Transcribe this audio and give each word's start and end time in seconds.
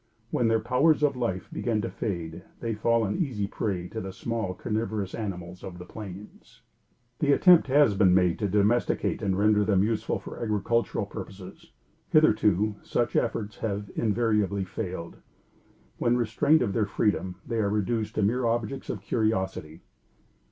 When 0.31 0.47
their 0.47 0.59
powers 0.59 1.03
of 1.03 1.15
life 1.15 1.47
begin 1.53 1.79
to 1.83 1.91
fade, 1.91 2.41
they 2.59 2.73
fall 2.73 3.05
an 3.05 3.19
easy 3.23 3.45
prey 3.45 3.87
to 3.89 4.01
the 4.01 4.11
small, 4.11 4.55
carnivorous 4.55 5.13
animals 5.13 5.63
of 5.63 5.77
the 5.77 5.85
plains. 5.85 6.63
The 7.19 7.33
attempt 7.33 7.67
has 7.67 7.93
been 7.93 8.11
made 8.15 8.39
to 8.39 8.47
domesticate 8.49 9.21
and 9.21 9.37
render 9.37 9.63
them 9.63 9.83
useful 9.83 10.17
for 10.17 10.39
agricultural 10.41 11.05
purposes. 11.05 11.71
Hitherto 12.09 12.77
such 12.81 13.15
efforts 13.15 13.57
have 13.59 13.91
invariably 13.95 14.63
failed. 14.63 15.17
When 15.99 16.17
restrained 16.17 16.63
of 16.63 16.73
their 16.73 16.87
freedom, 16.87 17.35
they 17.45 17.57
are 17.59 17.69
reduced 17.69 18.15
to 18.15 18.23
mere 18.23 18.47
objects 18.47 18.89
of 18.89 19.01
curiosity. 19.03 19.81